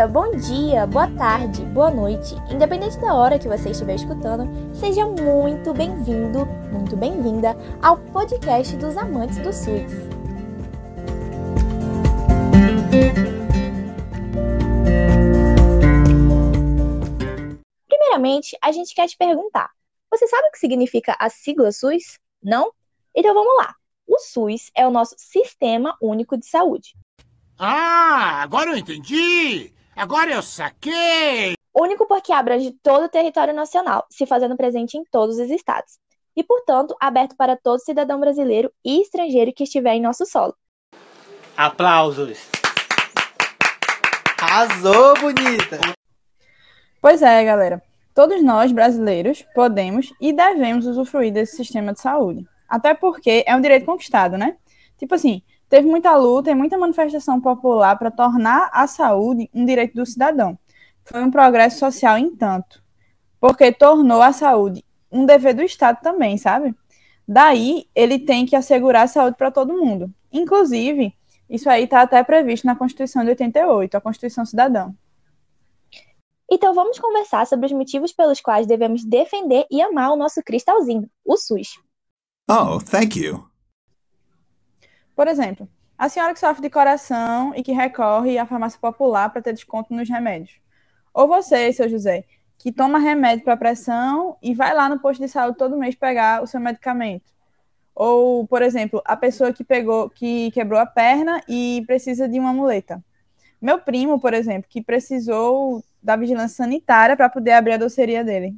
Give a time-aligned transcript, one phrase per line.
[0.00, 5.04] dia, bom dia, boa tarde, boa noite, independente da hora que você estiver escutando, seja
[5.04, 9.92] muito bem-vindo, muito bem-vinda ao podcast dos amantes do SUS.
[17.86, 19.68] Primeiramente, a gente quer te perguntar:
[20.10, 22.18] você sabe o que significa a sigla SUS?
[22.42, 22.72] Não?
[23.14, 23.74] Então vamos lá.
[24.06, 26.94] O SUS é o nosso Sistema Único de Saúde.
[27.58, 29.74] Ah, agora eu entendi!
[30.00, 31.52] Agora eu saquei!
[31.74, 35.98] Único porque abrange todo o território nacional, se fazendo presente em todos os estados.
[36.34, 40.56] E, portanto, aberto para todo cidadão brasileiro e estrangeiro que estiver em nosso solo.
[41.54, 42.38] Aplausos!
[44.40, 45.78] Arrasou, bonita!
[47.02, 47.82] Pois é, galera.
[48.14, 52.48] Todos nós, brasileiros, podemos e devemos usufruir desse sistema de saúde.
[52.66, 54.56] Até porque é um direito conquistado, né?
[54.96, 59.94] Tipo assim, teve muita luta e muita manifestação popular para tornar a saúde um direito
[59.94, 60.58] do cidadão.
[61.04, 62.82] Foi um progresso social em tanto,
[63.40, 66.74] porque tornou a saúde um dever do Estado também, sabe?
[67.26, 70.12] Daí, ele tem que assegurar a saúde para todo mundo.
[70.32, 71.14] Inclusive,
[71.48, 74.92] isso aí está até previsto na Constituição de 88, a Constituição Cidadã.
[76.50, 81.08] Então vamos conversar sobre os motivos pelos quais devemos defender e amar o nosso cristalzinho,
[81.24, 81.78] o SUS.
[82.50, 83.49] Oh, thank you.
[85.20, 85.68] Por exemplo,
[85.98, 89.92] a senhora que sofre de coração e que recorre à farmácia popular para ter desconto
[89.92, 90.58] nos remédios.
[91.12, 92.24] Ou você, seu José,
[92.56, 96.42] que toma remédio para pressão e vai lá no posto de saúde todo mês pegar
[96.42, 97.30] o seu medicamento.
[97.94, 102.54] Ou, por exemplo, a pessoa que pegou, que quebrou a perna e precisa de uma
[102.54, 103.04] muleta.
[103.60, 108.56] Meu primo, por exemplo, que precisou da vigilância sanitária para poder abrir a doceria dele.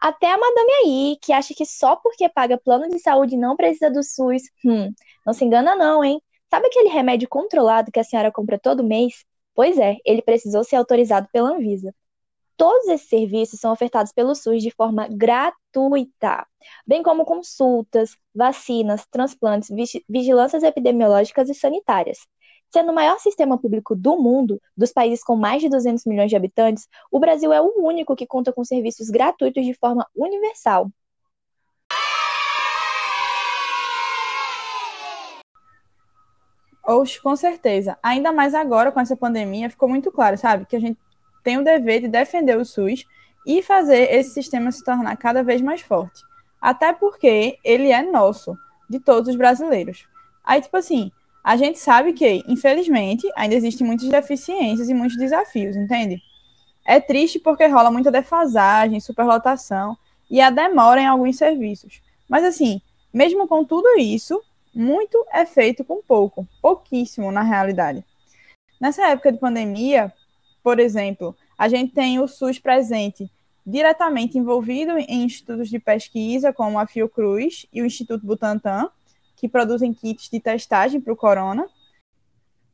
[0.00, 3.90] Até a madame aí, que acha que só porque paga plano de saúde não precisa
[3.90, 4.42] do SUS.
[4.64, 4.92] Hum,
[5.26, 6.20] não se engana não, hein?
[6.48, 9.24] Sabe aquele remédio controlado que a senhora compra todo mês?
[9.54, 11.94] Pois é, ele precisou ser autorizado pela Anvisa.
[12.56, 16.46] Todos esses serviços são ofertados pelo SUS de forma gratuita,
[16.86, 19.70] bem como consultas, vacinas, transplantes,
[20.08, 22.18] vigilâncias epidemiológicas e sanitárias.
[22.72, 26.36] Sendo o maior sistema público do mundo, dos países com mais de 200 milhões de
[26.36, 30.88] habitantes, o Brasil é o único que conta com serviços gratuitos de forma universal.
[36.86, 37.98] Oxe, com certeza.
[38.00, 40.64] Ainda mais agora com essa pandemia, ficou muito claro, sabe?
[40.64, 40.98] Que a gente
[41.42, 43.04] tem o dever de defender o SUS
[43.44, 46.22] e fazer esse sistema se tornar cada vez mais forte.
[46.60, 48.56] Até porque ele é nosso,
[48.88, 50.06] de todos os brasileiros.
[50.44, 51.10] Aí, tipo assim,
[51.42, 56.20] a gente sabe que, infelizmente, ainda existem muitas deficiências e muitos desafios, entende?
[56.86, 59.96] É triste porque rola muita defasagem, superlotação
[60.30, 62.00] e a demora em alguns serviços.
[62.28, 62.80] Mas, assim,
[63.12, 64.40] mesmo com tudo isso,
[64.74, 68.04] muito é feito com pouco, pouquíssimo na realidade.
[68.80, 70.12] Nessa época de pandemia,
[70.62, 73.30] por exemplo, a gente tem o SUS presente
[73.66, 78.88] diretamente envolvido em institutos de pesquisa como a Fiocruz e o Instituto Butantan,
[79.40, 81.66] que produzem kits de testagem para o corona.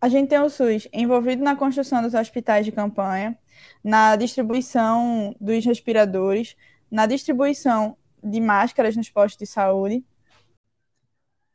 [0.00, 3.38] A gente tem o SUS envolvido na construção dos hospitais de campanha,
[3.82, 6.56] na distribuição dos respiradores,
[6.90, 10.04] na distribuição de máscaras nos postos de saúde.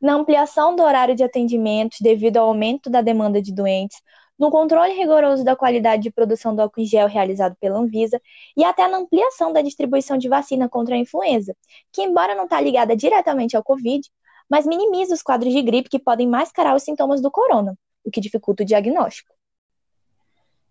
[0.00, 4.00] Na ampliação do horário de atendimentos devido ao aumento da demanda de doentes,
[4.38, 8.20] no controle rigoroso da qualidade de produção do álcool em gel realizado pela Anvisa
[8.56, 11.54] e até na ampliação da distribuição de vacina contra a influenza,
[11.92, 14.02] que, embora não está ligada diretamente ao Covid,
[14.48, 18.20] mas minimiza os quadros de gripe que podem mascarar os sintomas do corona, o que
[18.20, 19.34] dificulta o diagnóstico.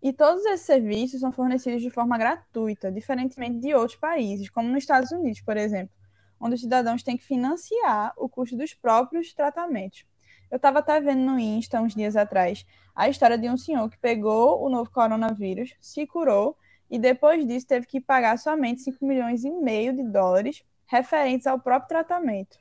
[0.01, 4.83] E todos esses serviços são fornecidos de forma gratuita, diferentemente de outros países, como nos
[4.83, 5.95] Estados Unidos, por exemplo,
[6.39, 10.05] onde os cidadãos têm que financiar o custo dos próprios tratamentos.
[10.51, 13.97] Eu estava até vendo no Insta uns dias atrás a história de um senhor que
[13.97, 16.57] pegou o novo coronavírus, se curou
[16.91, 21.59] e depois disso teve que pagar somente 5 milhões e meio de dólares referentes ao
[21.59, 22.57] próprio tratamento.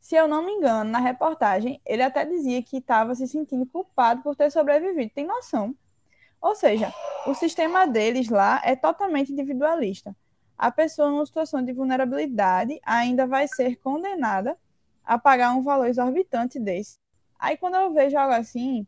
[0.00, 4.22] Se eu não me engano, na reportagem, ele até dizia que estava se sentindo culpado
[4.22, 5.12] por ter sobrevivido.
[5.14, 5.74] Tem noção?
[6.40, 6.92] Ou seja,
[7.26, 10.14] o sistema deles lá é totalmente individualista.
[10.56, 14.56] A pessoa numa situação de vulnerabilidade ainda vai ser condenada
[15.04, 16.98] a pagar um valor exorbitante desse.
[17.38, 18.86] Aí quando eu vejo algo assim,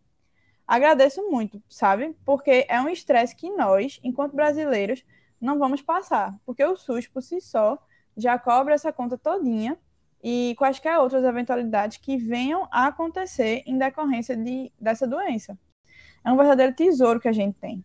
[0.67, 2.17] agradeço muito, sabe?
[2.25, 5.05] Porque é um estresse que nós, enquanto brasileiros,
[5.41, 7.79] não vamos passar, porque o SUS por si só
[8.17, 9.79] já cobra essa conta todinha
[10.23, 15.59] e quaisquer outras eventualidades que venham a acontecer em decorrência de, dessa doença.
[16.25, 17.85] É um verdadeiro tesouro que a gente tem.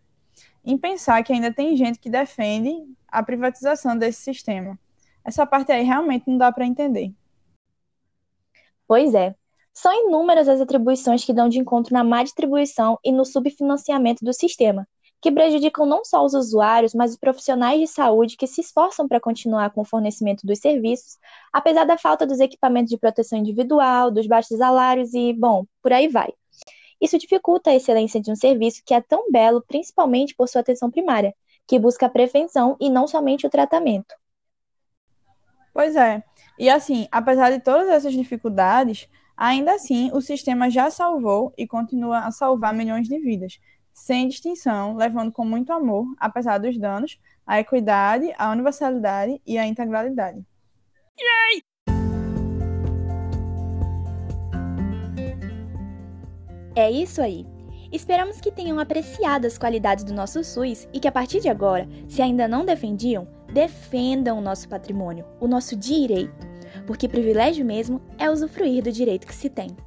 [0.65, 2.71] Em pensar que ainda tem gente que defende
[3.07, 4.79] a privatização desse sistema.
[5.23, 7.13] Essa parte aí realmente não dá para entender.
[8.87, 9.35] Pois é.
[9.73, 14.31] São inúmeras as atribuições que dão de encontro na má distribuição e no subfinanciamento do
[14.31, 14.87] sistema,
[15.23, 19.21] que prejudicam não só os usuários, mas os profissionais de saúde que se esforçam para
[19.21, 21.17] continuar com o fornecimento dos serviços,
[21.53, 26.09] apesar da falta dos equipamentos de proteção individual, dos baixos salários e, bom, por aí
[26.09, 26.33] vai.
[26.99, 30.91] Isso dificulta a excelência de um serviço que é tão belo, principalmente por sua atenção
[30.91, 31.33] primária,
[31.65, 34.13] que busca a prevenção e não somente o tratamento.
[35.73, 36.21] Pois é.
[36.59, 42.25] E assim, apesar de todas essas dificuldades, ainda assim o sistema já salvou e continua
[42.25, 43.57] a salvar milhões de vidas,
[43.93, 49.67] sem distinção, levando com muito amor, apesar dos danos, a equidade, a universalidade e a
[49.67, 50.43] integralidade.
[51.19, 51.61] Yay!
[56.75, 57.45] É isso aí.
[57.91, 61.87] Esperamos que tenham apreciado as qualidades do nosso SUS e que a partir de agora,
[62.09, 66.47] se ainda não defendiam, defendam o nosso patrimônio, o nosso direito,
[66.87, 69.77] porque privilégio mesmo é usufruir do direito que se tem.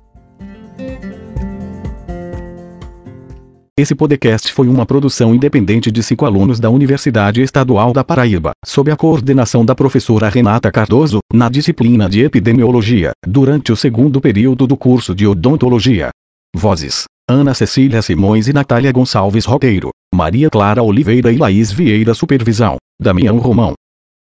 [3.78, 8.90] Esse podcast foi uma produção independente de cinco alunos da Universidade Estadual da Paraíba, sob
[8.90, 14.78] a coordenação da professora Renata Cardoso, na disciplina de Epidemiologia, durante o segundo período do
[14.78, 16.08] curso de Odontologia.
[16.56, 22.79] Vozes: Ana Cecília Simões e Natália Gonçalves Roqueiro, Maria Clara Oliveira e Laís Vieira Supervisão,
[22.99, 23.75] Damião Romão.